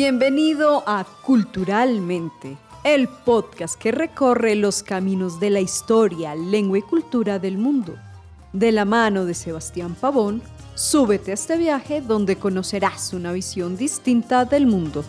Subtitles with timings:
[0.00, 7.40] Bienvenido a Culturalmente, el podcast que recorre los caminos de la historia, lengua y cultura
[7.40, 7.96] del mundo.
[8.52, 10.40] De la mano de Sebastián Pavón,
[10.76, 15.04] súbete a este viaje donde conocerás una visión distinta del mundo.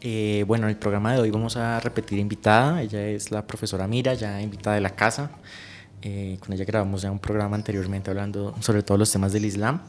[0.00, 2.82] Eh, bueno, en el programa de hoy vamos a repetir invitada.
[2.82, 5.32] Ella es la profesora Mira, ya invitada de la casa.
[6.02, 9.80] Eh, con ella grabamos ya un programa anteriormente hablando sobre todos los temas del Islam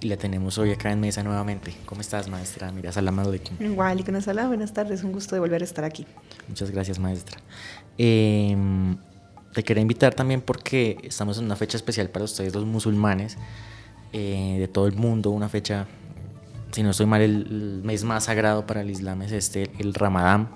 [0.00, 1.74] y la tenemos hoy acá en mesa nuevamente.
[1.86, 2.70] ¿Cómo estás, maestra?
[2.70, 3.56] Mira, salam alaikum.
[3.58, 6.06] Igual, salam, buenas tardes, un gusto de volver a estar aquí.
[6.48, 7.38] Muchas gracias, maestra.
[7.96, 8.98] Em,
[9.54, 13.38] te quería invitar también porque estamos en una fecha especial para ustedes, los musulmanes
[14.12, 15.86] eh, de todo el mundo, una fecha,
[16.72, 20.50] si no estoy mal, el, mes más sagrado para el Islam es este, el Ramadán.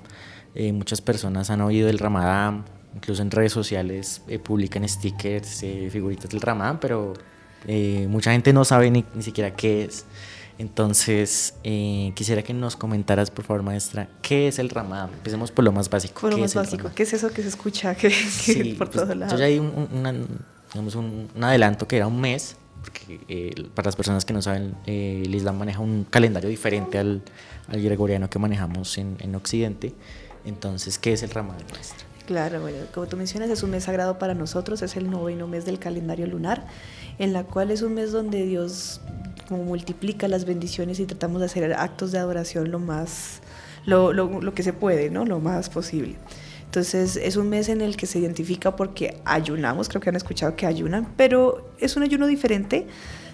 [0.55, 5.89] Eh, muchas personas han oído el Ramadán, incluso en redes sociales eh, publican stickers, eh,
[5.91, 7.15] figuritas del Ramadán, pero
[7.67, 10.05] eh, mucha gente no sabe ni, ni, siquiera qué es.
[10.59, 11.55] Entonces,
[12.15, 15.11] quisiera que nos comentaras, por favor, maestra, ¿qué es el Ramadán?
[15.15, 16.21] Empecemos por lo más básico.
[16.21, 19.17] Por lo más básico, ¿qué es eso que se escucha que, sí, por pues, todos
[19.17, 19.33] lados?
[19.35, 20.27] Yo ya hay un,
[20.73, 24.75] digamos un, un, adelanto que era un mes, porque para las personas que no saben,
[24.85, 27.23] el Islam maneja un calendario diferente al,
[27.69, 29.95] al gregoriano que manejamos en, en Occidente.
[30.45, 32.09] Entonces, ¿qué es el Ramadán, maestra?
[32.29, 32.61] Claro,
[32.93, 36.27] como tú mencionas, es un mes sagrado para nosotros, es el noveno mes del calendario
[36.27, 36.67] lunar,
[37.19, 39.01] en la cual es un mes donde Dios
[39.49, 43.41] como multiplica las bendiciones y tratamos de hacer actos de adoración lo más,
[43.87, 45.25] lo, lo, lo que se puede, ¿no?
[45.25, 46.17] Lo más posible.
[46.67, 50.55] Entonces es un mes en el que se identifica porque ayunamos, creo que han escuchado
[50.55, 52.89] que ayunan, pero es un ayuno diferente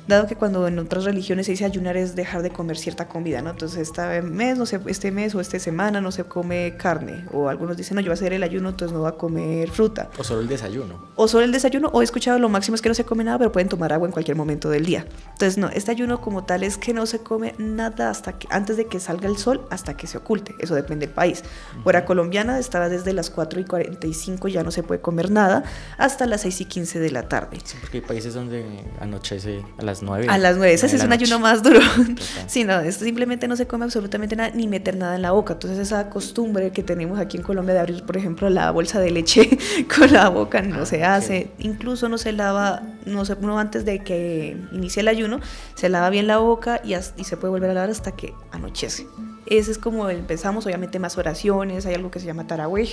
[0.06, 3.42] dado que cuando en otras religiones se dice ayunar es dejar de comer cierta comida,
[3.42, 3.50] ¿no?
[3.50, 7.48] Entonces este mes, no sé, este mes o esta semana no se come carne, o
[7.48, 10.10] algunos dicen, no, yo voy a hacer el ayuno, entonces no voy a comer fruta.
[10.18, 11.06] O solo el desayuno.
[11.16, 13.38] O solo el desayuno, o he escuchado lo máximo es que no se come nada,
[13.38, 15.06] pero pueden tomar agua en cualquier momento del día.
[15.32, 18.76] Entonces, no, este ayuno como tal es que no se come nada hasta que, antes
[18.76, 21.42] de que salga el sol, hasta que se oculte, eso depende del país.
[21.82, 25.64] Fuera colombiana estaba desde las 4 y 45, ya no se puede comer nada,
[25.98, 27.58] hasta las 6 y 15 de la tarde.
[27.64, 28.64] Sí, porque hay países donde
[29.00, 30.26] anochece a las 9.
[30.28, 31.80] A las 9, ese es un ayuno más duro.
[32.46, 35.54] sí, no, esto simplemente no se come absolutamente nada ni meter nada en la boca.
[35.54, 39.10] Entonces esa costumbre que tenemos aquí en Colombia de abrir, por ejemplo, la bolsa de
[39.10, 39.58] leche
[39.96, 41.50] con la boca no ah, se hace.
[41.58, 45.40] Incluso no se lava, no se, uno antes de que inicie el ayuno,
[45.74, 49.06] se lava bien la boca y, y se puede volver a lavar hasta que anochece.
[49.46, 52.88] Ese es como empezamos, obviamente más oraciones, hay algo que se llama Tarawih,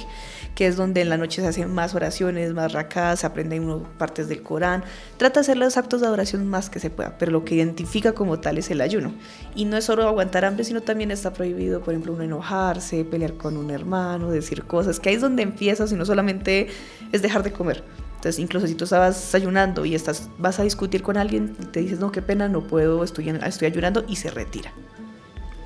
[0.54, 4.28] que es donde en la noche se hacen más oraciones, más rakas, se aprenden partes
[4.28, 4.84] del Corán,
[5.18, 8.14] trata de hacer los actos de adoración más que se pueda, pero lo que identifica
[8.14, 9.14] como tal es el ayuno.
[9.56, 13.36] Y no es solo aguantar hambre, sino también está prohibido, por ejemplo, uno enojarse, pelear
[13.36, 16.68] con un hermano, decir cosas, que ahí es donde empiezas y no solamente
[17.12, 17.84] es dejar de comer.
[18.16, 22.00] Entonces, incluso si tú estabas ayunando y estás, vas a discutir con alguien, te dices,
[22.00, 24.72] no, qué pena, no puedo, estoy, estoy ayunando y se retira.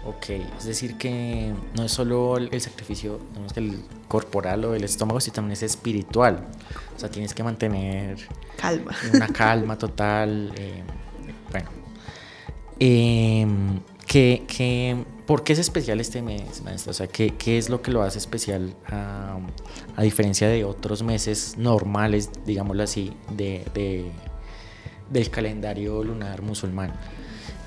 [0.05, 0.29] Ok,
[0.59, 3.19] es decir que no es solo el, sacrificio
[3.51, 6.45] que el corporal o el estómago, sino también es espiritual.
[6.95, 8.17] O sea, tienes que mantener
[8.55, 8.95] calma.
[9.11, 10.53] Una calma total.
[10.57, 10.83] Eh,
[11.51, 11.69] bueno.
[12.79, 13.47] Eh,
[14.05, 16.91] ¿qué, por qué es especial este mes, maestro?
[16.91, 19.39] O sea, ¿qué, ¿qué, es lo que lo hace especial a,
[19.95, 24.11] a diferencia de otros meses normales, digámoslo así, de, de,
[25.09, 26.93] del calendario lunar musulmán?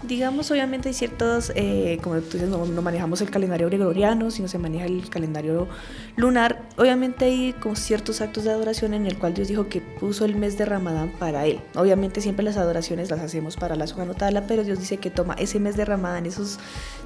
[0.03, 4.57] Digamos, obviamente hay ciertos, eh, como tú dices, no, manejamos el calendario gregoriano, sino se
[4.57, 5.67] maneja el calendario
[6.15, 6.63] lunar.
[6.77, 10.37] Obviamente hay como ciertos actos de adoración en el cual Dios dijo que puso el
[10.37, 11.61] mes de Ramadán para él.
[11.75, 15.59] Obviamente siempre las adoraciones las hacemos para la Subhanotala, pero Dios dice que toma ese
[15.59, 16.61] mes de Ramadán, esos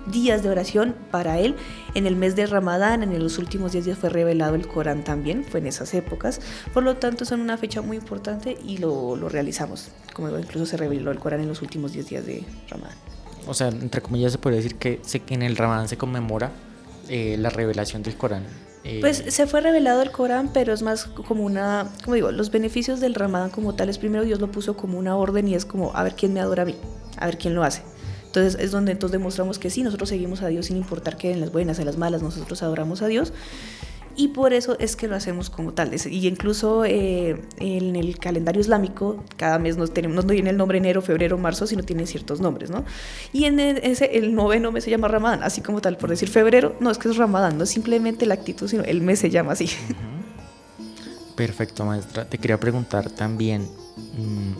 [0.06, 1.54] días de oración para él.
[1.94, 5.44] En el mes de Ramadán, en los últimos 10 días fue revelado el Corán también,
[5.44, 6.40] fue en esas épocas.
[6.72, 9.88] Por lo tanto, son una fecha muy importante y lo, lo realizamos.
[10.14, 12.96] Como incluso se reveló el Corán en los últimos 10 días de Ramadán.
[13.46, 16.52] O sea, entre comillas se puede decir que en el Ramadán se conmemora
[17.08, 18.44] eh, la revelación del Corán.
[18.84, 22.50] Eh, pues se fue revelado el Corán, pero es más como una, como digo, los
[22.50, 25.94] beneficios del Ramadán como tales, primero Dios lo puso como una orden y es como,
[25.94, 26.76] a ver quién me adora a mí,
[27.16, 27.82] a ver quién lo hace.
[28.32, 31.40] Entonces es donde entonces demostramos que sí, nosotros seguimos a Dios sin importar que en
[31.42, 33.30] las buenas, en las malas, nosotros adoramos a Dios
[34.16, 35.92] y por eso es que lo hacemos como tal.
[35.94, 40.78] Y incluso eh, en el calendario islámico, cada mes no, tenemos, no tiene el nombre
[40.78, 42.86] enero, febrero, marzo, sino tiene ciertos nombres, ¿no?
[43.34, 46.30] Y en el, ese, el noveno mes se llama Ramadán, así como tal, por decir
[46.30, 49.28] febrero, no es que es Ramadán, no es simplemente la actitud, sino el mes se
[49.28, 49.68] llama así.
[51.36, 52.24] Perfecto, maestra.
[52.24, 53.68] Te quería preguntar también,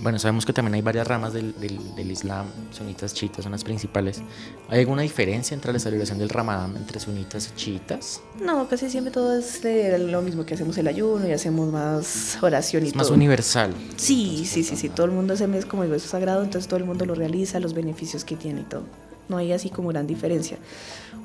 [0.02, 4.22] bueno, sabemos que también hay varias ramas del, del, Islam, sunitas, chiitas son las principales.
[4.68, 8.20] ¿Hay alguna diferencia entre la celebración del Ramadán entre sunitas y chiitas?
[8.40, 12.84] No, casi siempre todo es lo mismo que hacemos el ayuno y hacemos más oración
[12.84, 13.72] y es Más universal.
[13.96, 16.78] Sí, sí, sí, sí, todo el mundo ese mes como digo, es sagrado, entonces todo
[16.78, 18.84] el mundo lo realiza, los beneficios que tiene y todo
[19.28, 20.58] no hay así como gran diferencia.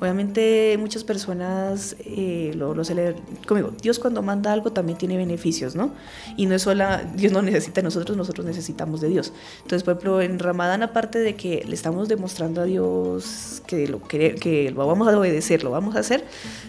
[0.00, 3.16] Obviamente muchas personas eh, lo, lo celebran,
[3.46, 5.90] como digo, Dios cuando manda algo también tiene beneficios, ¿no?
[6.36, 6.84] Y no es solo,
[7.16, 9.32] Dios no necesita de nosotros, nosotros necesitamos de Dios.
[9.56, 14.00] Entonces, por ejemplo, en Ramadán, aparte de que le estamos demostrando a Dios que lo,
[14.02, 16.24] que, que lo vamos a obedecer, lo vamos a hacer,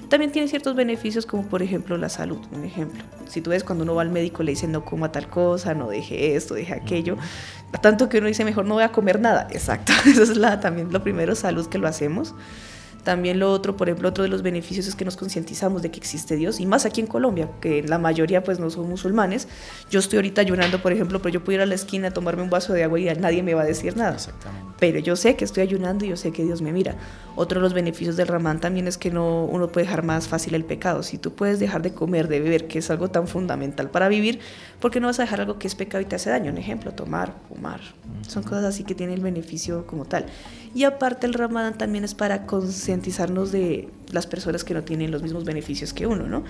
[0.09, 3.03] también tiene ciertos beneficios como por ejemplo la salud, un ejemplo.
[3.27, 5.87] Si tú ves cuando uno va al médico le dicen no coma tal cosa, no
[5.87, 7.15] deje esto, deje aquello,
[7.81, 10.91] tanto que uno dice mejor no voy a comer nada, exacto, eso es la, también
[10.91, 12.33] lo primero, salud que lo hacemos.
[13.03, 15.99] También lo otro, por ejemplo, otro de los beneficios es que nos concientizamos de que
[15.99, 19.47] existe Dios, y más aquí en Colombia, que la mayoría pues no son musulmanes.
[19.89, 22.43] Yo estoy ahorita ayunando, por ejemplo, pero yo puedo ir a la esquina a tomarme
[22.43, 24.15] un vaso de agua y nadie me va a decir nada.
[24.15, 24.69] Exactamente.
[24.79, 26.95] Pero yo sé que estoy ayunando y yo sé que Dios me mira.
[27.35, 30.55] Otro de los beneficios del Ramán también es que no, uno puede dejar más fácil
[30.55, 31.03] el pecado.
[31.03, 34.39] Si tú puedes dejar de comer, de beber, que es algo tan fundamental para vivir,
[34.79, 36.51] ¿por qué no vas a dejar algo que es pecado y te hace daño?
[36.51, 37.79] Un ejemplo, tomar, fumar.
[38.27, 40.25] Son cosas así que tienen el beneficio como tal.
[40.75, 42.45] Y aparte el Ramadán también es para
[42.89, 46.43] concientizarnos de las personas que no tienen los mismos beneficios que uno, ¿no?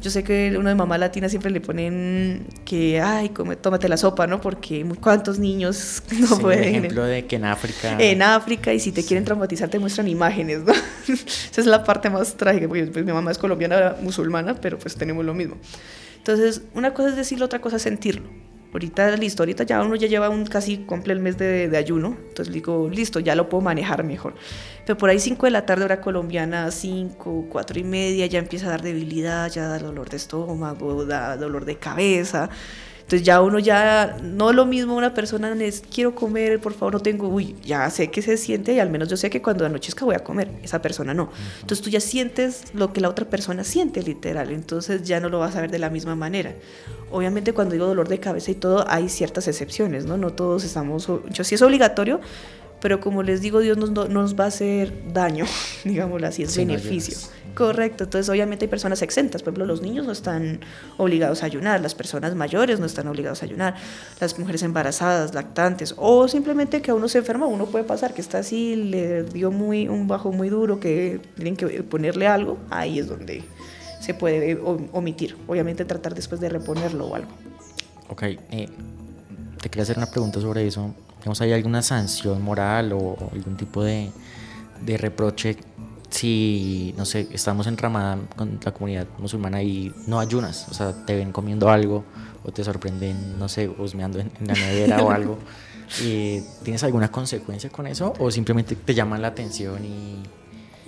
[0.00, 3.98] Yo sé que uno de mamá latina siempre le ponen que, ay, come, tómate la
[3.98, 4.40] sopa, ¿no?
[4.40, 6.74] Porque cuántos niños no sí, pueden.
[6.74, 7.96] ejemplo de que en África.
[7.98, 10.72] En África, y si te quieren traumatizar, te muestran imágenes, ¿no?
[11.08, 14.96] Esa es la parte más trágica, porque pues, mi mamá es colombiana, musulmana, pero pues
[14.96, 15.56] tenemos lo mismo.
[16.16, 18.30] Entonces, una cosa es decirlo, otra cosa es sentirlo.
[18.74, 22.52] Ahorita, listo, ahorita ya uno ya lleva un casi cumple el mes de, ayuno, entonces
[22.52, 24.34] digo, listo, ya lo puedo manejar mejor.
[24.84, 28.66] Pero por ahí 5 de la tarde, hora colombiana, 5, 4 y media, ya empieza
[28.66, 32.50] a dar debilidad, ya da dolor de estómago, da dolor de cabeza.
[33.04, 37.00] Entonces ya uno ya, no lo mismo una persona es, quiero comer, por favor, no
[37.00, 40.06] tengo, uy, ya sé que se siente y al menos yo sé que cuando anochezca
[40.06, 41.28] voy a comer, esa persona no.
[41.60, 45.38] Entonces tú ya sientes lo que la otra persona siente literal, entonces ya no lo
[45.38, 46.54] vas a ver de la misma manera.
[47.10, 50.16] Obviamente cuando digo dolor de cabeza y todo, hay ciertas excepciones, ¿no?
[50.16, 52.22] No todos estamos, yo sí es obligatorio,
[52.80, 55.44] pero como les digo, Dios no nos va a hacer daño,
[55.84, 57.18] digámoslo así, es beneficio.
[57.54, 60.60] Correcto, entonces obviamente hay personas exentas, por ejemplo, los niños no están
[60.96, 63.74] obligados a ayunar, las personas mayores no están obligados a ayunar,
[64.20, 68.20] las mujeres embarazadas, lactantes, o simplemente que a uno se enferma, uno puede pasar que
[68.20, 72.98] está así, le dio muy, un bajo muy duro, que tienen que ponerle algo, ahí
[72.98, 73.44] es donde
[74.00, 74.58] se puede
[74.92, 77.30] omitir, obviamente tratar después de reponerlo o algo.
[78.08, 78.68] Ok, eh,
[79.62, 80.94] te quería hacer una pregunta sobre eso
[81.40, 84.10] ¿hay alguna sanción moral o, algún tipo de,
[84.84, 85.56] de, reproche
[86.14, 90.68] si, no sé, estamos en Ramadán con la comunidad musulmana y no ayunas?
[90.70, 92.04] O sea, te ven comiendo algo
[92.44, 95.38] o te sorprenden, no sé, husmeando en, en la nevera o algo.
[96.02, 100.22] ¿Y ¿Tienes alguna consecuencia con eso o simplemente te llaman la atención y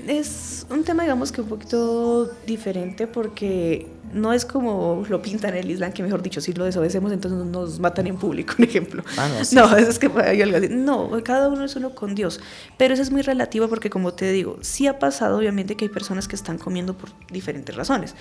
[0.06, 5.64] es un tema, digamos que un poquito diferente porque no es como lo pintan en
[5.64, 9.02] el Islam, que mejor dicho, si lo desobedecemos, entonces nos matan en público, un ejemplo.
[9.16, 10.68] Ah, no, no, es que hay algo así.
[10.70, 12.40] No, cada uno es uno con Dios.
[12.76, 15.88] Pero eso es muy relativo porque, como te digo, sí ha pasado, obviamente, que hay
[15.88, 18.14] personas que están comiendo por diferentes razones.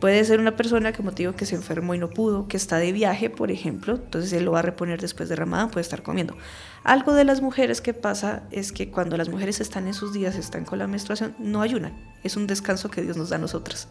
[0.00, 2.78] Puede ser una persona, como te digo, que se enfermó y no pudo, que está
[2.78, 6.02] de viaje, por ejemplo, entonces él lo va a reponer después de Ramadán, puede estar
[6.02, 6.36] comiendo.
[6.84, 10.36] Algo de las mujeres que pasa es que cuando las mujeres están en sus días,
[10.36, 11.92] están con la menstruación, no ayunan.
[12.24, 13.88] Es un descanso que Dios nos da a nosotras.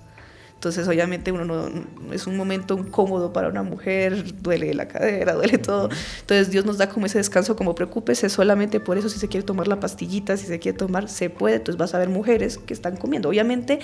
[0.59, 1.69] Entonces, obviamente, uno no,
[2.11, 5.87] es un momento incómodo para una mujer, duele la cadera, duele todo.
[6.19, 9.45] Entonces, Dios nos da como ese descanso, como preocúpese solamente por eso, si se quiere
[9.45, 11.55] tomar la pastillita, si se quiere tomar, se puede.
[11.55, 13.29] Entonces, vas a ver mujeres que están comiendo.
[13.29, 13.79] Obviamente,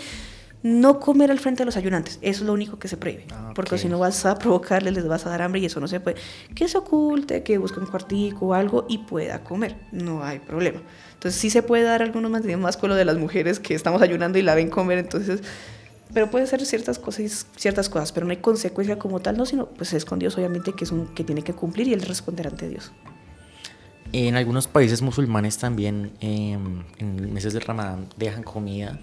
[0.64, 3.52] no comer al frente de los ayunantes, eso es lo único que se prohíbe, ah,
[3.56, 6.00] porque si no vas a provocarles, les vas a dar hambre y eso no se
[6.00, 6.18] puede.
[6.56, 10.82] Que se oculte, que busque un cuartico o algo y pueda comer, no hay problema.
[11.14, 14.02] Entonces sí se puede dar algunos mantenidos más con lo de las mujeres que estamos
[14.02, 15.42] ayunando y la ven comer, entonces,
[16.16, 19.66] pero puede ser ciertas cosas, ciertas cosas, pero no hay consecuencia como tal, no, sino
[19.68, 22.48] pues es con Dios obviamente que es un que tiene que cumplir y él responder
[22.48, 22.94] ante Dios.
[24.14, 28.98] En algunos países musulmanes también em, en meses de Ramadán dejan comida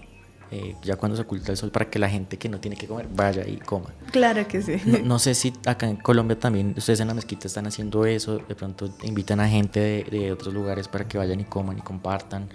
[0.49, 2.87] eh, ya cuando se oculta el sol para que la gente que no tiene que
[2.87, 3.93] comer vaya y coma.
[4.11, 4.81] Claro que sí.
[5.03, 8.55] No, sé si acá en Colombia también ustedes en la mezquita están haciendo eso, de
[8.55, 12.49] pronto invitan a gente de, de, otros lugares para que vayan y coman y compartan,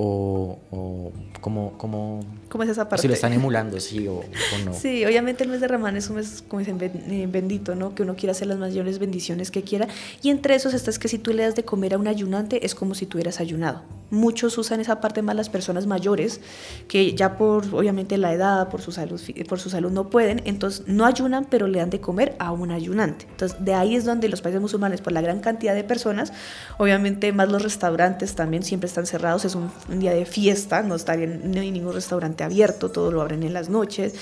[0.00, 3.02] o, o cómo, cómo, ¿Cómo es esa parte?
[3.02, 4.72] si lo están emulando, sí o, o no.
[4.72, 7.96] Sí, obviamente el mes de Ramadán es un mes, como dicen, eh, bendito, ¿no?
[7.96, 9.88] Que uno quiera hacer las mayores bendiciones que quiera.
[10.22, 12.64] Y entre esos está es que si tú le das de comer a un ayunante,
[12.64, 13.82] es como si tú hubieras ayunado.
[14.10, 16.40] Muchos usan esa parte más las personas mayores,
[16.86, 20.86] que ya por, obviamente, la edad, por su salud, por su salud no pueden, entonces
[20.86, 23.26] no ayunan, pero le dan de comer a un ayunante.
[23.28, 26.32] Entonces, de ahí es donde los países musulmanes, por la gran cantidad de personas,
[26.78, 30.94] obviamente más los restaurantes también siempre están cerrados, es un, un día de fiesta, no,
[30.94, 34.14] estarían, no hay ningún restaurante abierto, todo lo abren en las noches,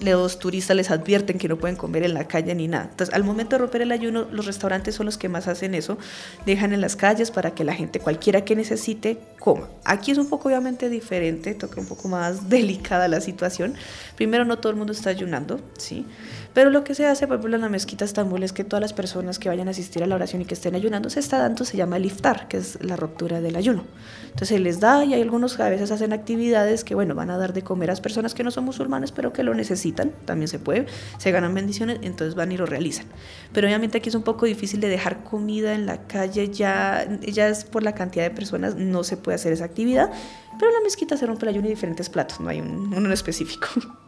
[0.00, 2.88] los turistas les advierten que no pueden comer en la calle ni nada.
[2.90, 5.98] Entonces, al momento de romper el ayuno, los restaurantes son los que más hacen eso,
[6.46, 9.68] dejan en las calles para que la gente, cualquiera que necesite, coma.
[9.84, 13.74] Aquí es un poco obviamente diferente, toca un poco más delicada la situación.
[14.16, 16.06] Primero, no todo el mundo está ayunando, ¿sí?
[16.54, 18.92] Pero lo que se hace, por ejemplo, en la mezquita Estambul es que todas las
[18.92, 21.64] personas que vayan a asistir a la oración y que estén ayunando, se está dando,
[21.64, 23.84] se llama el iftar, que es la ruptura del ayuno.
[24.26, 27.30] Entonces se les da y hay algunos que a veces hacen actividades que, bueno, van
[27.30, 30.12] a dar de comer a las personas que no son musulmanes, pero que lo necesitan,
[30.26, 30.86] también se puede,
[31.18, 33.06] se ganan bendiciones, entonces van y lo realizan.
[33.52, 37.48] Pero obviamente aquí es un poco difícil de dejar comida en la calle, ya, ya
[37.48, 40.12] es por la cantidad de personas, no se puede hacer esa actividad,
[40.56, 43.12] pero en la mezquita se rompe el ayuno y diferentes platos, no hay un, uno
[43.12, 43.66] específico.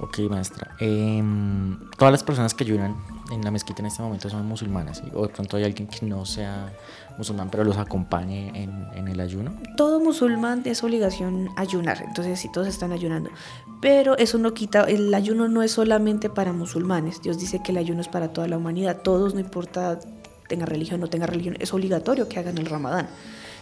[0.00, 0.74] Ok, maestra.
[0.78, 2.96] Em, todas las personas que ayunan
[3.30, 6.26] en la mezquita en este momento son musulmanas, o de pronto hay alguien que no
[6.26, 6.72] sea
[7.16, 9.54] musulmán, pero los acompañe en, en el ayuno.
[9.76, 13.30] todo musulmán es obligación ayunar, entonces sí, todos están ayunando.
[13.80, 17.78] Pero eso no quita, el ayuno no es solamente para musulmanes, Dios dice que el
[17.78, 19.98] ayuno es para toda la humanidad, todos, no importa
[20.48, 23.08] tenga religión o no tenga religión, es obligatorio que hagan el ramadán.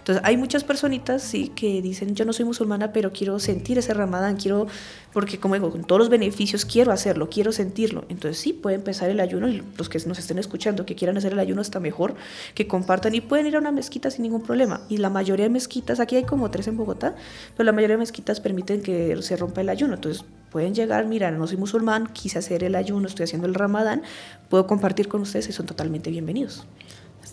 [0.03, 3.95] Entonces hay muchas personitas, sí, que dicen, yo no soy musulmana, pero quiero sentir ese
[3.95, 4.67] ramadán, quiero,
[5.13, 8.05] porque como digo, con todos los beneficios quiero hacerlo, quiero sentirlo.
[8.09, 11.35] Entonces sí, puede empezar el ayuno y los que nos estén escuchando, que quieran hacer
[11.35, 12.17] el ayuno está mejor,
[12.57, 14.81] que compartan y pueden ir a una mezquita sin ningún problema.
[14.89, 17.15] Y la mayoría de mezquitas, aquí hay como tres en Bogotá,
[17.57, 19.95] pero la mayoría de mezquitas permiten que se rompa el ayuno.
[19.95, 24.03] Entonces pueden llegar, mira, no soy musulmán, quise hacer el ayuno, estoy haciendo el ramadán,
[24.49, 26.67] puedo compartir con ustedes y son totalmente bienvenidos.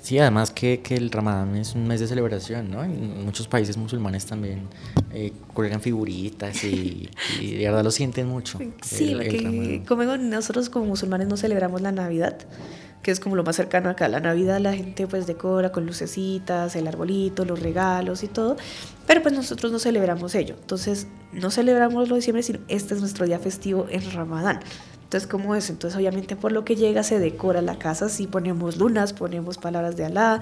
[0.09, 2.83] Sí, además que, que el Ramadán es un mes de celebración, ¿no?
[2.83, 4.63] En muchos países musulmanes también
[5.13, 7.07] eh, cuelgan figuritas y,
[7.39, 8.57] y de verdad lo sienten mucho.
[8.81, 12.39] Sí, el- como nosotros como musulmanes no celebramos la Navidad,
[13.03, 14.07] que es como lo más cercano acá.
[14.07, 18.57] La Navidad la gente pues decora con lucecitas, el arbolito, los regalos y todo,
[19.05, 20.55] pero pues nosotros no celebramos ello.
[20.59, 24.61] Entonces no celebramos lo de diciembre, sino este es nuestro día festivo en Ramadán.
[25.09, 25.71] Entonces, ¿cómo es?
[25.71, 28.09] Entonces, obviamente, por lo que llega, se decora la casa.
[28.09, 30.39] Sí, ponemos lunas, ponemos palabras de Alá.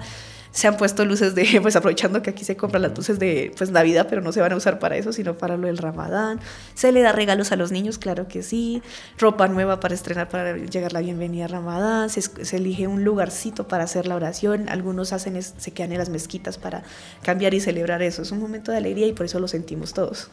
[0.50, 3.70] Se han puesto luces de, pues aprovechando que aquí se compran las luces de pues
[3.70, 6.38] Navidad, pero no se van a usar para eso, sino para lo del Ramadán.
[6.74, 8.82] Se le da regalos a los niños, claro que sí.
[9.16, 12.10] Ropa nueva para estrenar, para llegar la bienvenida a Ramadán.
[12.10, 14.68] Se, se elige un lugarcito para hacer la oración.
[14.68, 16.82] Algunos hacen es- se quedan en las mezquitas para
[17.22, 18.20] cambiar y celebrar eso.
[18.20, 20.28] Es un momento de alegría y por eso lo sentimos todos.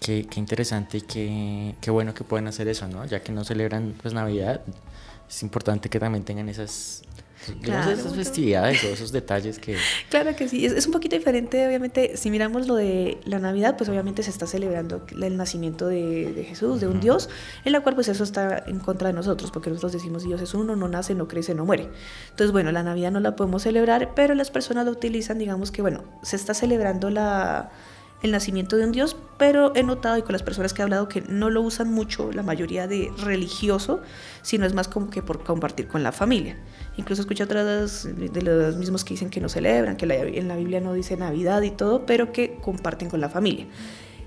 [0.00, 3.04] Qué, qué interesante y qué, qué bueno que pueden hacer eso, ¿no?
[3.06, 4.60] Ya que no celebran pues Navidad,
[5.28, 7.02] es importante que también tengan esas,
[7.60, 7.90] digamos, Claro.
[8.00, 9.76] esas festividades o esos detalles que...
[10.10, 13.76] Claro que sí, es, es un poquito diferente, obviamente, si miramos lo de la Navidad,
[13.76, 17.02] pues obviamente se está celebrando el nacimiento de, de Jesús, de un Ujú.
[17.02, 17.28] Dios,
[17.64, 20.54] en la cual pues eso está en contra de nosotros, porque nosotros decimos Dios es
[20.54, 21.88] uno, no nace, no crece, no muere.
[22.30, 25.82] Entonces, bueno, la Navidad no la podemos celebrar, pero las personas lo utilizan, digamos que,
[25.82, 27.70] bueno, se está celebrando la
[28.22, 31.08] el nacimiento de un Dios, pero he notado y con las personas que he hablado
[31.08, 34.00] que no lo usan mucho la mayoría de religioso,
[34.42, 36.56] sino es más como que por compartir con la familia.
[36.96, 40.80] Incluso escuché otras de los mismos que dicen que no celebran, que en la Biblia
[40.80, 43.66] no dice Navidad y todo, pero que comparten con la familia.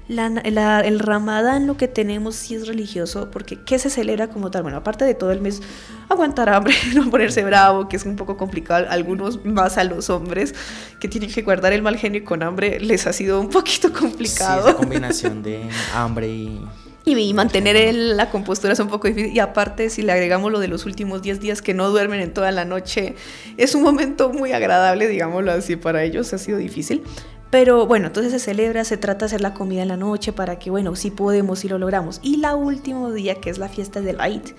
[0.10, 4.50] La- la- el Ramadán lo que tenemos sí es religioso, porque ¿qué se celebra como
[4.50, 4.64] tal?
[4.64, 5.62] Bueno, aparte de todo el mes,
[6.10, 10.56] aguantar hambre, no ponerse bravo, que es un poco complicado, algunos más a los hombres
[11.00, 13.90] que tienen que guardar el mal genio y con hambre les ha sido un poquito
[13.90, 14.70] Sí, complicado.
[14.70, 15.62] esa combinación de
[15.94, 16.60] hambre y...
[17.06, 19.32] Y, y mantener el- la compostura es un poco difícil.
[19.34, 22.34] Y aparte, si le agregamos lo de los últimos 10 días que no duermen en
[22.34, 23.16] toda la noche,
[23.58, 27.02] es un momento muy agradable, digámoslo así, para ellos ha sido difícil.
[27.50, 30.60] Pero bueno, entonces se celebra, se trata de hacer la comida en la noche para
[30.60, 32.20] que, bueno, sí podemos, sí lo logramos.
[32.22, 34.54] Y la último día, que es la fiesta del Eid,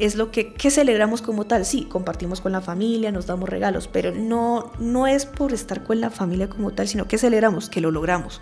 [0.00, 1.64] es lo que, que celebramos como tal.
[1.64, 6.00] Sí, compartimos con la familia, nos damos regalos, pero no, no es por estar con
[6.00, 8.40] la familia como tal, sino que celebramos, que lo logramos.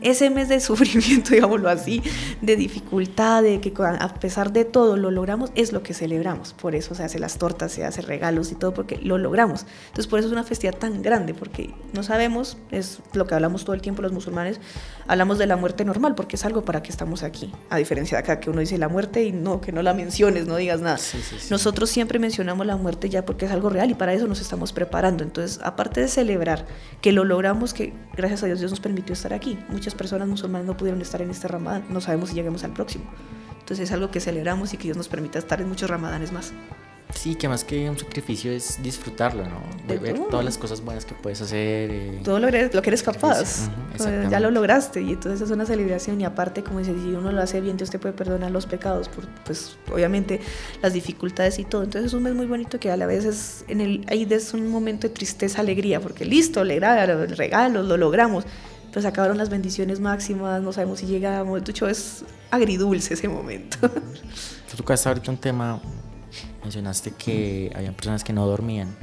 [0.00, 2.02] Ese mes de sufrimiento, digámoslo así,
[2.40, 6.52] de dificultad, de que a pesar de todo lo logramos, es lo que celebramos.
[6.52, 9.66] Por eso se hacen las tortas, se hacen regalos y todo, porque lo logramos.
[9.88, 13.64] Entonces, por eso es una festividad tan grande, porque no sabemos, es lo que hablamos
[13.64, 14.60] todo el tiempo los musulmanes,
[15.06, 17.52] hablamos de la muerte normal, porque es algo para que estamos aquí.
[17.70, 20.46] A diferencia de acá, que uno dice la muerte y no, que no la menciones,
[20.46, 20.98] no digas nada.
[21.50, 24.72] Nosotros siempre mencionamos la muerte ya porque es algo real y para eso nos estamos
[24.72, 25.24] preparando.
[25.24, 26.66] Entonces, aparte de celebrar
[27.00, 30.66] que lo logramos, que gracias a Dios Dios nos permitió estar aquí, muchas personas musulmanas
[30.66, 33.04] no pudieron estar en este ramadán, no sabemos si lleguemos al próximo.
[33.60, 36.52] Entonces es algo que celebramos y que Dios nos permita estar en muchos ramadanes más.
[37.14, 39.62] Sí, que más que un sacrificio es disfrutarlo, ¿no?
[39.86, 41.90] De ver todas las cosas buenas que puedes hacer.
[41.90, 43.70] Eh, todo lo, lo que eres capaz.
[44.28, 47.40] ya lo lograste y entonces es una celebración y aparte, como dice, si uno lo
[47.40, 50.40] hace bien, Dios te puede perdonar los pecados, por, pues obviamente
[50.82, 51.84] las dificultades y todo.
[51.84, 54.52] Entonces es un mes muy bonito que a la vez es, en el, ahí es
[54.52, 58.44] un momento de tristeza, alegría, porque listo, alegrar, regalos, lo logramos
[58.96, 63.76] pues acabaron las bendiciones máximas, no sabemos si llegamos, de hecho es agridulce ese momento.
[64.70, 65.82] Tú tocaste ahorita un tema,
[66.62, 68.96] mencionaste que habían personas que no dormían.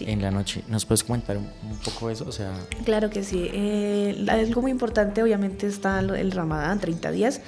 [0.00, 0.64] en la noche.
[0.66, 1.48] ¿Nos puedes comentar un,
[1.84, 2.24] poco eso?
[2.26, 2.54] O sea...
[2.84, 3.48] Claro que sí.
[3.52, 7.40] Eh, algo muy importante, obviamente, está el Ramadán, 30 días.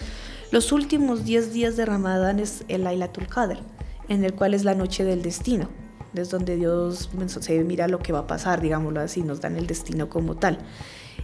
[0.53, 3.59] Los últimos 10 días de Ramadán es el Ailatul Qadr,
[4.09, 5.69] en el cual es la noche del destino.
[6.15, 9.67] Es donde Dios se mira lo que va a pasar, digámoslo así, nos dan el
[9.67, 10.61] destino como tal.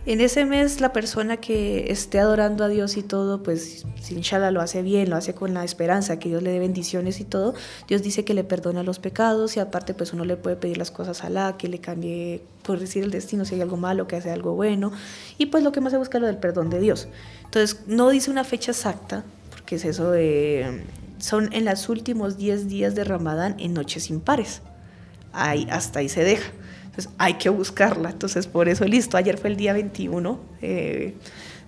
[0.07, 4.51] En ese mes la persona que esté adorando a Dios y todo, pues si inshallah
[4.51, 7.55] lo hace bien, lo hace con la esperanza que Dios le dé bendiciones y todo,
[7.89, 10.91] Dios dice que le perdona los pecados y aparte pues uno le puede pedir las
[10.91, 14.17] cosas a Alá, que le cambie, por decir el destino, si hay algo malo, que
[14.17, 14.93] hace algo bueno
[15.39, 17.09] y pues lo que más se busca es lo del perdón de Dios.
[17.45, 20.85] Entonces no dice una fecha exacta, porque es eso de,
[21.19, 24.61] son en los últimos 10 días de Ramadán en noches impares.
[25.33, 26.53] Ahí, hasta ahí se deja.
[26.95, 28.11] Entonces hay que buscarla.
[28.11, 29.17] Entonces por eso listo.
[29.17, 31.15] Ayer fue el día 21 eh,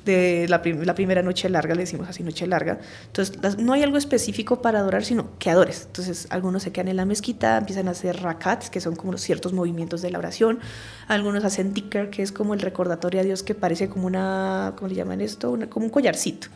[0.04, 0.62] de la,
[0.94, 2.78] primera noche larga, le decimos así, noche larga.
[3.06, 5.82] Entonces no hay algo específico para adorar, sino que adores.
[5.86, 9.20] Entonces algunos se quedan en la mezquita, empiezan a hacer rakats, que son como los
[9.20, 10.60] ciertos movimientos de la oración.
[11.08, 14.88] Algunos hacen ticker, que es como el recordatorio a Dios que parece como una, ¿cómo
[14.88, 15.58] le llaman esto?
[15.68, 16.46] como un collarcito.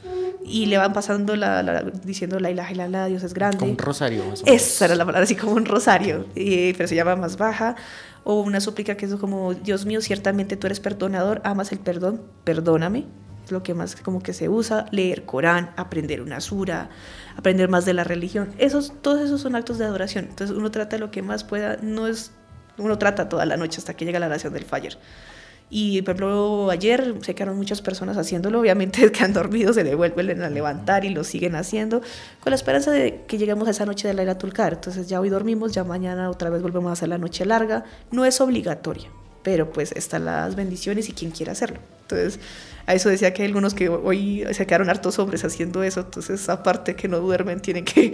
[0.45, 3.59] Y le van pasando la, diciendo la ilaha la Dios es grande.
[3.59, 4.23] Como un rosario.
[4.47, 7.75] Esa era la palabra, así como un rosario, pero se llama más baja
[8.25, 12.23] o una súplica que es como, Dios mío, ciertamente tú eres perdonador, amas el perdón,
[12.45, 13.07] perdóname,
[13.45, 16.91] es lo que más como que se usa, leer Corán, aprender una sura,
[17.37, 20.99] aprender más de la religión, esos, todos esos son actos de adoración, entonces uno trata
[20.99, 22.33] lo que más pueda, no es,
[22.79, 24.99] uno trata toda la noche hasta que llega la oración del Fajr.
[25.73, 30.43] Y por ejemplo, ayer se quedaron muchas personas haciéndolo, obviamente que han dormido se devuelven
[30.43, 32.01] a levantar y lo siguen haciendo,
[32.41, 34.75] con la esperanza de que lleguemos a esa noche de la Tulcar.
[34.75, 37.85] Entonces ya hoy dormimos, ya mañana otra vez volvemos a hacer la noche larga.
[38.11, 39.09] No es obligatoria,
[39.45, 41.79] pero pues están las bendiciones y quien quiera hacerlo.
[42.03, 42.41] Entonces,
[42.87, 46.49] a eso decía que hay algunos que hoy se quedaron hartos hombres haciendo eso, entonces
[46.49, 48.13] aparte que no duermen, tienen que,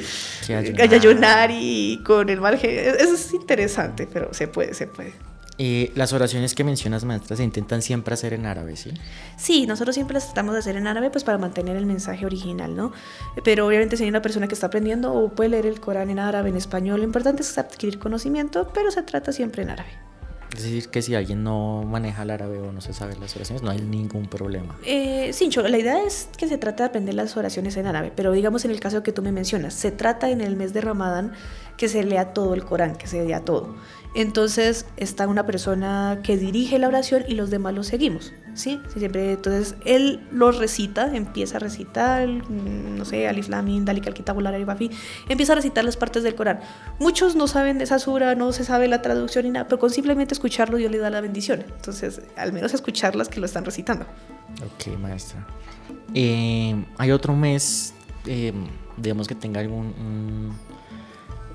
[0.90, 1.50] ayunar.
[1.50, 2.54] y con el mal...
[2.62, 5.14] Eso es interesante, pero se puede, se puede.
[5.58, 8.92] Eh, las oraciones que mencionas, maestras se intentan siempre hacer en árabe, ¿sí?
[9.36, 12.76] Sí, nosotros siempre las tratamos de hacer en árabe pues para mantener el mensaje original,
[12.76, 12.92] ¿no?
[13.42, 16.18] Pero obviamente si hay una persona que está aprendiendo o puede leer el Corán en
[16.18, 20.06] árabe, en español, lo importante es adquirir conocimiento, pero se trata siempre en árabe.
[20.56, 23.62] Es decir, que si alguien no maneja el árabe o no se sabe las oraciones,
[23.62, 24.76] no hay ningún problema.
[24.84, 28.32] Eh, sí, la idea es que se trata de aprender las oraciones en árabe, pero
[28.32, 31.32] digamos en el caso que tú me mencionas, se trata en el mes de Ramadán
[31.76, 33.74] que se lea todo el Corán, que se lea todo.
[34.14, 38.32] Entonces está una persona que dirige la oración y los demás lo seguimos.
[38.56, 38.80] ¿sí?
[38.96, 44.64] Siempre, entonces él lo recita, empieza a recitar, mm, no sé, Alif Lamin, Dalik al
[44.64, 44.90] Bafi,
[45.28, 46.60] empieza a recitar las partes del Corán.
[46.98, 49.90] Muchos no saben de esa sura, no se sabe la traducción ni nada, pero con
[49.90, 51.64] simplemente escucharlo Dios le da la bendición.
[51.68, 54.06] Entonces, al menos escucharlas que lo están recitando.
[54.64, 55.46] Ok, maestra.
[56.14, 57.92] Eh, hay otro mes,
[58.24, 58.52] eh,
[58.96, 60.56] digamos que tenga algún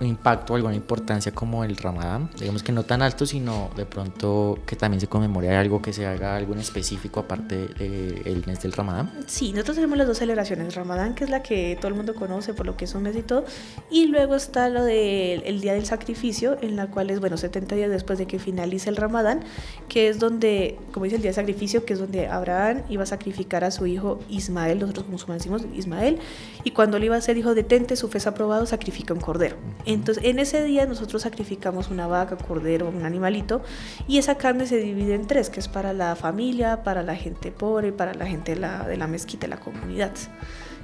[0.06, 4.76] impacto alguna importancia como el Ramadán, digamos que no tan alto, sino de pronto que
[4.76, 9.12] también se conmemore algo, que se haga algo en específico aparte del mes del Ramadán?
[9.28, 12.54] Sí, nosotros tenemos las dos celebraciones, Ramadán, que es la que todo el mundo conoce
[12.54, 13.46] por lo que es un mes y todo,
[13.90, 17.90] y luego está lo del Día del Sacrificio, en la cual es, bueno, 70 días
[17.90, 19.44] después de que finalice el Ramadán,
[19.88, 23.06] que es donde, como dice el Día del Sacrificio, que es donde Abraham iba a
[23.06, 26.20] sacrificar a su hijo Ismael, nosotros musulmanes decimos Ismael,
[26.64, 29.56] y cuando le iba a ser hijo detente, su fe es aprobado, sacrifica un cordero.
[29.94, 33.62] Entonces, en ese día nosotros sacrificamos una vaca, cordero, un animalito,
[34.08, 37.52] y esa carne se divide en tres, que es para la familia, para la gente
[37.52, 40.12] pobre, para la gente de la, de la mezquita, de la comunidad.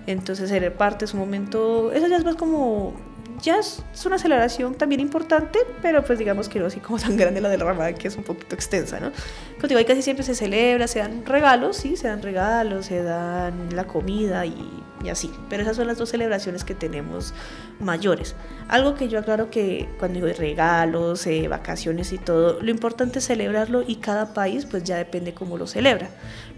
[0.08, 2.94] Entonces se reparte, es un momento, eso ya es más como
[3.42, 7.42] ya es, una celebración también importante, pero pues digamos que no así como tan grande
[7.42, 9.12] la del Ramadán, que es un poquito extensa, ¿no?
[9.60, 13.76] Pero ahí casi siempre se celebra, se dan regalos, sí, se dan regalos, se dan
[13.76, 15.32] la comida y, y así.
[15.50, 17.34] Pero esas son las dos celebraciones que tenemos
[17.80, 18.36] mayores.
[18.68, 23.26] Algo que yo aclaro que cuando digo regalos, eh, vacaciones y todo, lo importante es
[23.26, 26.10] celebrarlo y cada país pues ya depende cómo lo celebra.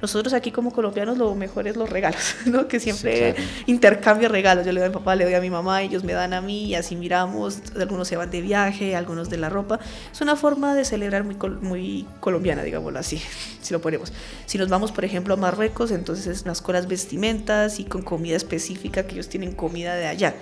[0.01, 2.67] Nosotros aquí como colombianos lo mejor es los regalos, ¿no?
[2.67, 3.35] Que siempre
[3.65, 4.65] intercambio regalos.
[4.65, 6.41] Yo le doy a mi papá, le doy a mi mamá, ellos me dan a
[6.41, 7.59] mí y así miramos.
[7.79, 9.79] Algunos se van de viaje, algunos de la ropa.
[10.11, 13.21] Es una forma de celebrar muy, muy colombiana, digámoslo así,
[13.61, 14.13] si lo ponemos.
[14.45, 18.37] Si nos vamos, por ejemplo, a Marruecos, entonces es unas colas vestimentas y con comida
[18.37, 20.35] específica que ellos tienen comida de allá.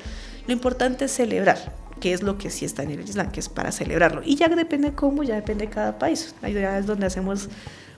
[0.46, 3.50] Lo importante es celebrar, que es lo que sí está en el Islam, que es
[3.50, 4.22] para celebrarlo.
[4.24, 6.36] Y ya depende cómo, ya depende de cada país.
[6.42, 7.50] Ahí es donde hacemos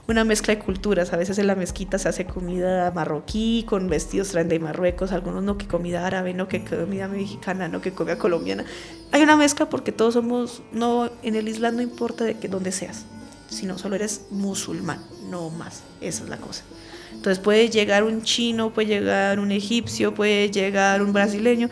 [0.09, 1.13] una mezcla de culturas.
[1.13, 5.43] A veces en la mezquita se hace comida marroquí, con vestidos traen de Marruecos, algunos
[5.43, 8.65] no que comida árabe, no que comida mexicana, no que comida colombiana.
[9.11, 12.71] Hay una mezcla porque todos somos, no, en el Islam no importa de que dónde
[12.71, 13.05] seas,
[13.49, 15.83] sino solo eres musulmán, no más.
[16.01, 16.63] Esa es la cosa.
[17.13, 21.69] Entonces puede llegar un chino, puede llegar un egipcio, puede llegar un brasileño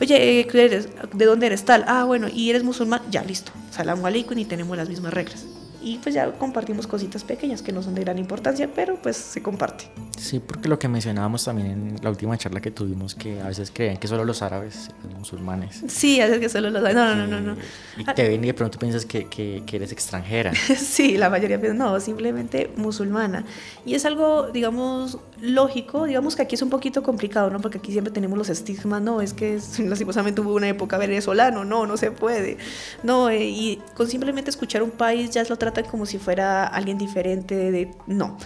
[0.00, 0.88] Oye, eres?
[1.12, 1.84] ¿de dónde eres tal?
[1.86, 3.52] Ah, bueno, y eres musulmán, ya listo.
[3.70, 5.44] Salam alaikum y tenemos las mismas reglas
[5.82, 9.42] y pues ya compartimos cositas pequeñas que no son de gran importancia, pero pues se
[9.42, 9.84] comparte.
[10.18, 13.70] Sí, porque lo que mencionábamos también en la última charla que tuvimos, que a veces
[13.72, 15.82] creen que solo los árabes, los musulmanes.
[15.88, 17.56] Sí, a veces que solo los árabes, no, no, no, no.
[17.96, 20.52] Y te ven y de pronto piensas que, que, que eres extranjera.
[20.76, 23.44] sí, la mayoría piensa, no, simplemente musulmana.
[23.84, 27.60] Y es algo, digamos, lógico, digamos que aquí es un poquito complicado, ¿no?
[27.60, 31.86] Porque aquí siempre tenemos los estigmas, no, es que lastimosamente hubo una época venezolano, no,
[31.86, 32.58] no se puede.
[33.02, 35.56] No, eh, y con simplemente escuchar un país ya lo
[35.90, 37.94] como si fuera alguien diferente de...
[38.06, 38.36] No.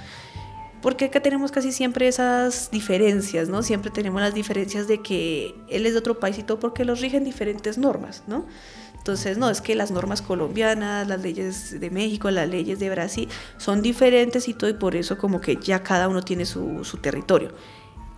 [0.83, 3.63] Porque acá tenemos casi siempre esas diferencias, ¿no?
[3.63, 7.01] Siempre tenemos las diferencias de que él es de otro país y todo porque los
[7.01, 8.45] rigen diferentes normas, ¿no?
[9.05, 13.29] Entonces, no, es que las normas colombianas, las leyes de México, las leyes de Brasil
[13.59, 16.97] son diferentes y todo, y por eso como que ya cada uno tiene su, su
[16.97, 17.51] territorio.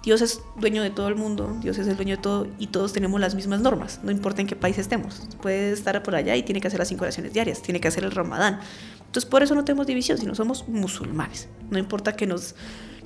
[0.04, 2.92] Dios es dueño de todo el mundo, Dios es el dueño de todo y todos
[2.92, 5.26] tenemos las mismas normas, no importa en qué país estemos.
[5.42, 8.04] Puede estar por allá y tiene que hacer las cinco oraciones diarias, tiene que hacer
[8.04, 8.60] el ramadán.
[9.00, 11.48] Entonces por eso no tenemos división, sino somos musulmanes.
[11.68, 12.54] No importa que nos,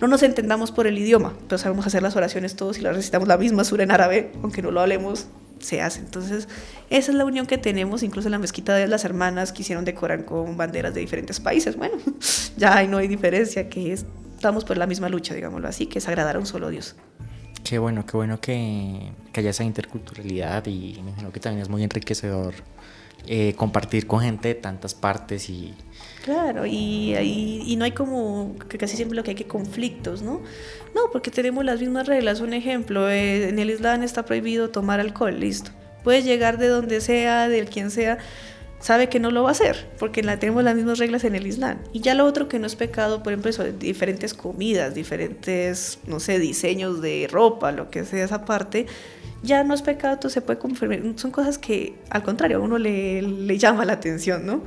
[0.03, 3.27] no nos entendamos por el idioma, pero sabemos hacer las oraciones todos y las recitamos
[3.27, 5.29] la misma sura en árabe, aunque no lo hablemos,
[5.61, 6.01] se hace.
[6.01, 6.49] Entonces,
[6.91, 8.03] esa es la unión que tenemos.
[8.03, 11.77] Incluso en la mezquita de las hermanas quisieron decorar con banderas de diferentes países.
[11.77, 11.97] Bueno,
[12.57, 14.05] ya no hay diferencia, que es
[14.41, 16.97] estamos por la misma lucha, digámoslo así, que es agradar a un solo Dios.
[17.63, 20.99] Qué bueno, qué bueno que, haya esa interculturalidad y
[21.31, 22.55] que también es muy enriquecedor
[23.27, 25.75] eh, compartir con gente de tantas partes y...
[26.25, 30.43] Claro, y, y, no hay como, que casi siempre lo que hay que conflictos, ¿no?
[30.95, 32.41] No, porque tenemos las mismas reglas.
[32.41, 35.71] Un ejemplo, eh, en el Islam está prohibido tomar alcohol, listo.
[36.05, 38.19] Puedes llegar de donde sea, del quien sea,
[38.81, 41.47] sabe que no lo va a hacer, porque la, tenemos las mismas reglas en el
[41.47, 41.79] Islam.
[41.93, 46.19] Y ya lo otro que no es pecado, por ejemplo, eso, diferentes comidas, diferentes, no
[46.19, 48.87] sé, diseños de ropa, lo que sea esa parte,
[49.43, 51.01] ya no es pecado, entonces se puede confirmar.
[51.17, 54.63] Son cosas que, al contrario, a uno le, le llama la atención, ¿no?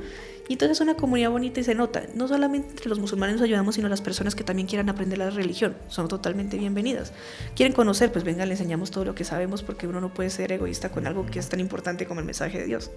[0.46, 2.02] Y entonces es una comunidad bonita y se nota.
[2.14, 5.30] No solamente entre los musulmanes nos ayudamos, sino las personas que también quieran aprender la
[5.30, 5.74] religión.
[5.88, 7.12] Son totalmente bienvenidas.
[7.56, 10.52] Quieren conocer, pues venga, le enseñamos todo lo que sabemos porque uno no puede ser
[10.52, 12.90] egoísta con algo que es tan importante como el mensaje de Dios.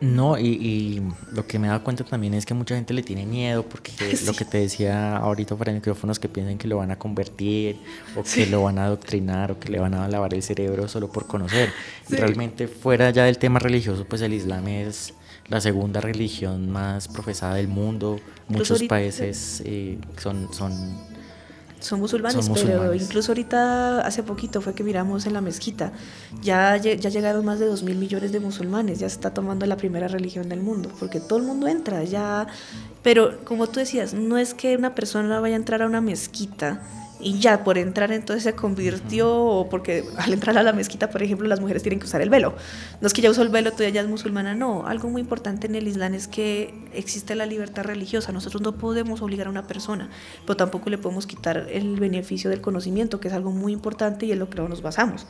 [0.00, 3.26] No, y, lo que me he dado cuenta también es que mucha gente le tiene
[3.26, 3.92] miedo porque
[4.24, 7.76] lo que te decía ahorita para micrófonos que piensan que lo van a convertir
[8.16, 11.10] o que lo van a adoctrinar o que le van a lavar el cerebro solo
[11.10, 11.70] por conocer.
[12.08, 15.14] Realmente fuera ya del tema religioso, pues el Islam es
[15.48, 18.20] la segunda religión más profesada del mundo.
[18.48, 21.09] Muchos países eh, son, son
[21.80, 25.92] son musulmanes, pero incluso ahorita, hace poquito fue que miramos en la mezquita,
[26.42, 29.76] ya, ya llegaron más de dos mil millones de musulmanes, ya se está tomando la
[29.76, 32.46] primera religión del mundo, porque todo el mundo entra, ya...
[33.02, 36.82] Pero como tú decías, no es que una persona vaya a entrar a una mezquita
[37.20, 41.22] y ya por entrar entonces se convirtió, o porque al entrar a la mezquita, por
[41.22, 42.54] ejemplo, las mujeres tienen que usar el velo.
[43.00, 44.86] No es que ya usó el velo, todavía ya es musulmana, no.
[44.86, 48.32] Algo muy importante en el Islam es que existe la libertad religiosa.
[48.32, 50.10] Nosotros no podemos obligar a una persona,
[50.46, 54.32] pero tampoco le podemos quitar el beneficio del conocimiento, que es algo muy importante y
[54.32, 55.26] es lo que nos basamos.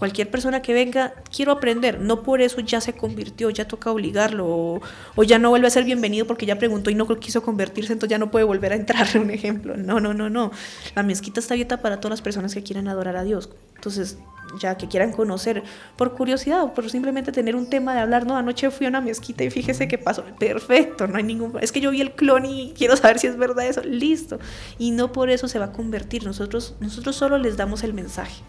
[0.00, 4.80] Cualquier persona que venga, quiero aprender, no por eso ya se convirtió, ya toca obligarlo,
[5.14, 8.10] o, ya no vuelve a ser bienvenido porque ya preguntó y no quiso convertirse, entonces
[8.10, 9.76] ya no puede volver a entrar, un ejemplo.
[9.76, 10.52] No, no, no, no.
[10.94, 13.50] La mezquita está abierta para todas las personas que quieran adorar a Dios.
[13.76, 14.16] Entonces,
[14.58, 15.62] ya que quieran conocer
[15.96, 19.00] por curiosidad o por simplemente tener un tema de hablar, no, anoche fui a una
[19.00, 22.46] mezquita y fíjese qué pasó, perfecto, no hay ningún, es que yo vi el clon
[22.46, 24.38] y quiero saber si es verdad eso, listo,
[24.78, 28.42] y no por eso se va a convertir, nosotros, nosotros solo les damos el mensaje,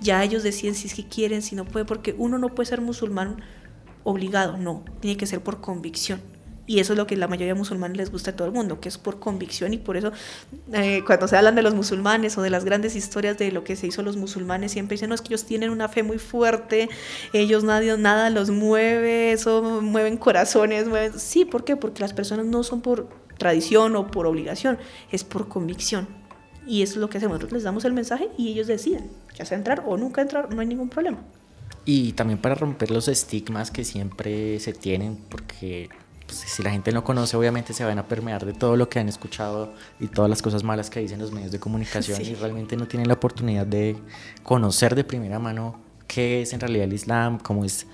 [0.00, 2.80] Ya ellos deciden si es que quieren, si no puede, porque uno no puede ser
[2.80, 3.42] musulmán
[4.04, 6.20] obligado, no, tiene que ser por convicción.
[6.68, 8.80] Y eso es lo que la mayoría de musulmanes les gusta a todo el mundo,
[8.80, 10.10] que es por convicción y por eso
[10.72, 13.76] eh, cuando se hablan de los musulmanes o de las grandes historias de lo que
[13.76, 16.88] se hizo los musulmanes, siempre dicen, no, es que ellos tienen una fe muy fuerte,
[17.32, 21.18] ellos nadie, nada los mueve, eso mueven corazones, mueven...
[21.18, 21.76] Sí, ¿por qué?
[21.76, 24.78] Porque las personas no son por tradición o por obligación,
[25.12, 26.25] es por convicción.
[26.66, 29.44] Y eso es lo que hacemos, nosotros les damos el mensaje y ellos deciden, ya
[29.44, 31.18] sea entrar o nunca entrar, no hay ningún problema.
[31.84, 35.88] Y también para romper los estigmas que siempre se tienen, porque
[36.26, 38.98] pues, si la gente no conoce, obviamente se van a permear de todo lo que
[38.98, 42.76] han escuchado y todas las cosas malas que dicen los medios de comunicación y realmente
[42.76, 43.96] no tienen la oportunidad de
[44.42, 47.86] conocer de primera mano qué es en realidad el Islam, cómo es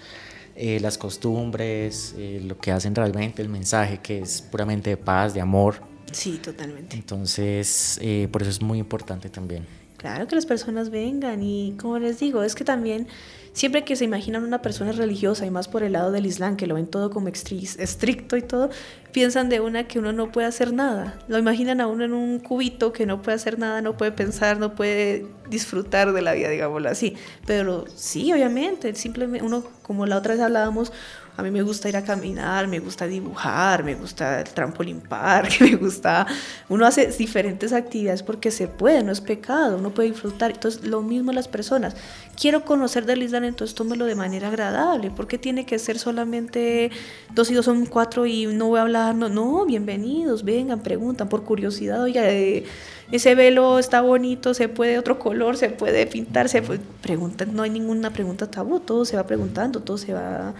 [0.54, 5.34] eh, las costumbres, eh, lo que hacen realmente, el mensaje que es puramente de paz,
[5.34, 5.91] de amor.
[6.12, 6.94] Sí, totalmente.
[6.96, 9.66] Entonces, eh, por eso es muy importante también.
[9.96, 13.06] Claro que las personas vengan y como les digo, es que también
[13.52, 16.66] siempre que se imaginan una persona religiosa y más por el lado del Islam, que
[16.66, 18.70] lo ven todo como estricto y todo,
[19.12, 21.18] piensan de una que uno no puede hacer nada.
[21.28, 24.58] Lo imaginan a uno en un cubito que no puede hacer nada, no puede pensar,
[24.58, 27.14] no puede disfrutar de la vida, digámoslo así.
[27.46, 30.92] Pero sí, obviamente, simplemente uno, como la otra vez hablábamos,
[31.34, 35.52] a mí me gusta ir a caminar, me gusta dibujar, me gusta el trampolín park,
[35.60, 36.26] me gusta...
[36.68, 40.50] Uno hace diferentes actividades porque se puede, no es pecado, uno puede disfrutar.
[40.50, 41.96] Entonces, lo mismo las personas.
[42.38, 45.10] Quiero conocer del Islam, entonces tómelo de manera agradable.
[45.10, 46.90] porque tiene que ser solamente
[47.34, 49.14] dos y dos son cuatro y no voy a hablar?
[49.14, 52.02] No, bienvenidos, vengan, preguntan por curiosidad.
[52.02, 52.64] Oiga, eh,
[53.10, 56.62] ese velo está bonito, se puede otro color, se puede pintar, se
[57.00, 60.54] preguntan, no hay ninguna pregunta tabú, todo se va preguntando, todo se va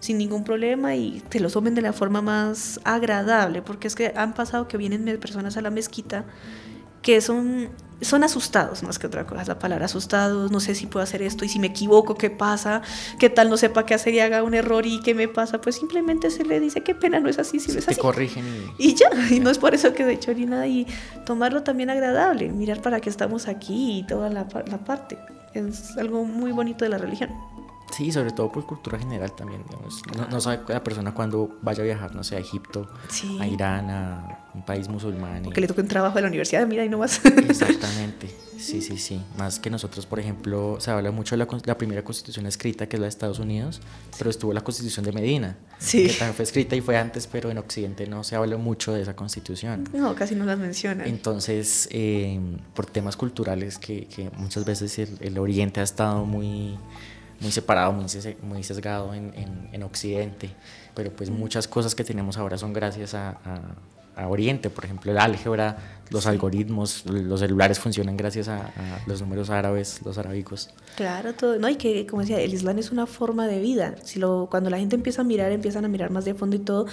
[0.00, 4.12] sin ningún problema y te lo tomen de la forma más agradable, porque es que
[4.16, 6.24] han pasado que vienen personas a la mezquita
[7.02, 7.68] que son,
[8.00, 11.44] son asustados más que otra cosa, la palabra asustados, no sé si puedo hacer esto
[11.44, 12.82] y si me equivoco, ¿qué pasa?
[13.20, 15.60] ¿Qué tal no sepa qué hacer y haga un error y qué me pasa?
[15.60, 18.00] Pues simplemente se le dice, qué pena, no es así, si no es te así.
[18.00, 18.44] corrigen
[18.76, 18.88] y...
[18.88, 18.94] y...
[18.94, 20.84] ya, y no es por eso que de hecho ni nada, y
[21.24, 25.16] tomarlo también agradable, mirar para qué estamos aquí y toda la, la parte,
[25.54, 27.30] es algo muy bonito de la religión.
[27.96, 29.64] Sí, sobre todo por cultura general también.
[30.30, 32.86] No, sabe la persona cuando vaya a viajar, no sé, a Egipto,
[33.40, 35.50] a Irán, a un país musulmán.
[35.50, 37.24] Que le toque un trabajo de la universidad, mira, y no más.
[37.24, 38.28] Exactamente,
[38.58, 39.22] sí, sí, sí.
[39.38, 43.00] Más que nosotros, por ejemplo, se habla mucho de la, primera constitución escrita, que es
[43.00, 43.80] la de Estados Unidos,
[44.18, 46.06] pero estuvo la constitución de Medina, sí.
[46.06, 49.00] que también fue escrita y fue antes, pero en Occidente no se habla mucho de
[49.00, 49.88] esa constitución.
[49.94, 51.06] No, casi no las mencionan.
[51.08, 52.38] Entonces, eh,
[52.74, 56.76] por temas culturales que, que muchas veces el, el Oriente ha estado muy
[57.40, 58.06] muy separado, muy,
[58.42, 59.32] muy sesgado en,
[59.72, 60.50] en, Occidente,
[60.94, 63.38] pero pues muchas cosas que tenemos ahora son gracias a,
[64.16, 65.76] a, Oriente, por ejemplo el álgebra,
[66.08, 68.72] los algoritmos, los celulares funcionan gracias a,
[69.06, 70.70] los números árabes, los arábicos.
[70.96, 74.18] Claro, todo, no, y que como decía, el Islam es una forma de vida, si
[74.18, 76.86] lo, cuando la gente empieza a mirar, empiezan a mirar más de fondo y todo,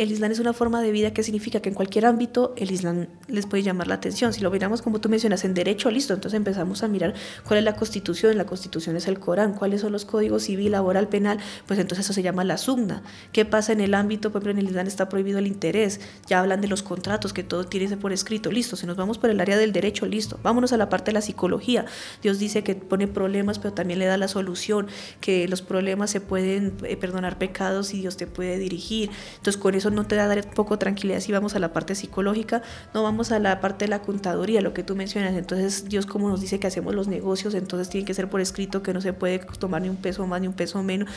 [0.00, 3.08] el Islam es una forma de vida que significa que en cualquier ámbito el Islam
[3.28, 4.32] les puede llamar la atención.
[4.32, 7.12] Si lo miramos como tú mencionas en derecho, listo, entonces empezamos a mirar
[7.46, 11.08] cuál es la constitución, la constitución es el Corán, cuáles son los códigos civil, laboral,
[11.08, 13.02] penal, pues entonces eso se llama la sugna.
[13.32, 14.32] ¿Qué pasa en el ámbito?
[14.32, 17.42] Por ejemplo, en el Islam está prohibido el interés, ya hablan de los contratos, que
[17.42, 20.72] todo tiene por escrito, listo, si nos vamos por el área del derecho, listo, vámonos
[20.72, 21.84] a la parte de la psicología.
[22.22, 24.86] Dios dice que pone problemas, pero también le da la solución,
[25.20, 29.10] que los problemas se pueden eh, perdonar pecados y Dios te puede dirigir.
[29.36, 32.62] Entonces con eso no te da poco tranquilidad si vamos a la parte psicológica,
[32.94, 35.34] no vamos a la parte de la contaduría, lo que tú mencionas.
[35.34, 38.82] Entonces, Dios como nos dice que hacemos los negocios, entonces tiene que ser por escrito,
[38.82, 41.08] que no se puede tomar ni un peso más ni un peso menos.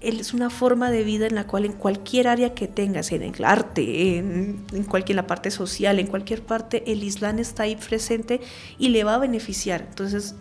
[0.00, 3.44] Es una forma de vida en la cual en cualquier área que tengas, en el
[3.44, 8.40] arte, en, en cualquier la parte social, en cualquier parte, el Islam está ahí presente
[8.78, 9.84] y le va a beneficiar.
[9.88, 10.36] Entonces,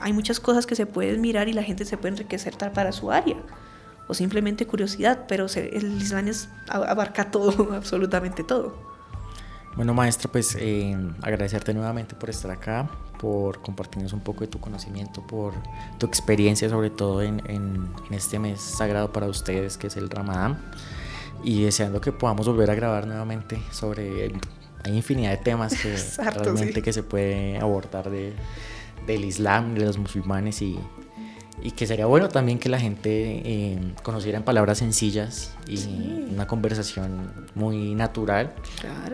[0.00, 3.10] hay muchas cosas que se pueden mirar y la gente se puede enriquecer para su
[3.10, 3.36] área
[4.10, 8.74] o simplemente curiosidad, pero el Islam es, abarca todo, absolutamente todo.
[9.76, 14.58] Bueno, maestra, pues eh, agradecerte nuevamente por estar acá, por compartirnos un poco de tu
[14.58, 15.54] conocimiento, por
[15.98, 20.58] tu experiencia, sobre todo en, en, este mes sagrado para ustedes, que es el Ramadán,
[21.44, 24.32] y deseando que podamos volver a grabar nuevamente sobre...
[24.84, 25.96] hay infinidad de temas que
[26.34, 28.34] realmente que se puede abordar de,
[29.06, 30.80] del Islam, de los musulmanes y,
[31.62, 35.78] y que sería bueno también que la gente eh, conociera en palabras sencillas y
[36.32, 38.52] una conversación muy natural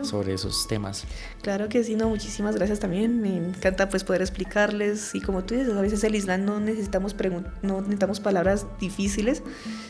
[0.03, 1.05] sobre esos temas.
[1.43, 3.21] Claro que sí, no, muchísimas gracias también.
[3.21, 7.15] Me encanta pues poder explicarles y como tú dices, a veces el Islam no necesitamos
[7.63, 9.43] no necesitamos palabras difíciles,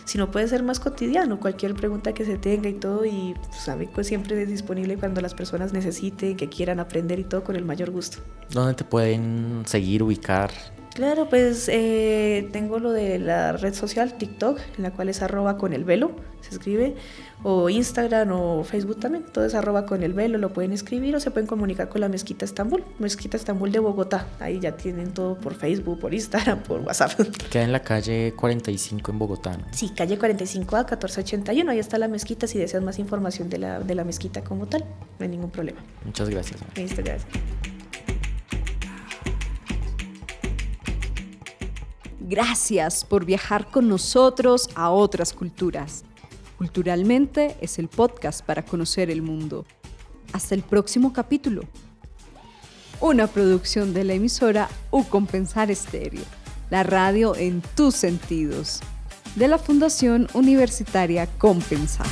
[0.05, 4.07] sino puede ser más cotidiano, cualquier pregunta que se tenga y todo y pues, pues
[4.07, 7.91] siempre es disponible cuando las personas necesiten, que quieran aprender y todo con el mayor
[7.91, 8.19] gusto.
[8.51, 10.51] ¿Dónde te pueden seguir, ubicar?
[10.97, 15.59] Claro, pues eh, tengo lo de la red social TikTok, en la cual es arroba
[15.59, 16.95] con el velo, se escribe,
[17.43, 21.21] o Instagram o Facebook también, todo es arroba con el velo, lo pueden escribir o
[21.21, 25.37] se pueden comunicar con la Mezquita Estambul, Mezquita Estambul de Bogotá, ahí ya tienen todo
[25.37, 27.11] por Facebook, por Instagram, por WhatsApp.
[27.51, 29.67] Queda en la calle 45 en Bogotá, ¿no?
[29.73, 33.81] Sí, calle 45 a 1481, ahí está la mezquita si deseas más información de la,
[33.81, 34.83] de la mezquita como tal,
[35.19, 35.81] no hay ningún problema.
[36.07, 36.59] Muchas gracias.
[36.75, 37.29] Listo, gracias.
[42.29, 46.03] Gracias por viajar con nosotros a otras culturas.
[46.59, 49.65] Culturalmente es el podcast para conocer el mundo.
[50.33, 51.63] Hasta el próximo capítulo.
[53.01, 56.25] Una producción de la emisora U Compensar Estéreo,
[56.69, 58.81] la radio en tus sentidos,
[59.37, 62.09] de la Fundación Universitaria Compensar.